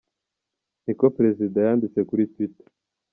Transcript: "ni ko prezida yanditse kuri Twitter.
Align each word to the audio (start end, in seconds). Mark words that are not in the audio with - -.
"ni 0.83 0.93
ko 0.99 1.05
prezida 1.17 1.57
yanditse 1.67 1.99
kuri 2.09 2.23
Twitter. 2.31 2.67